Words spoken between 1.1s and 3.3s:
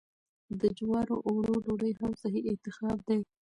اوړو ډوډۍ هم صحي انتخاب دی.